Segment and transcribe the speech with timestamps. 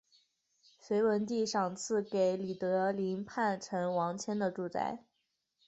[0.79, 5.05] 隋文帝赏赐给李德林叛臣王谦的住宅。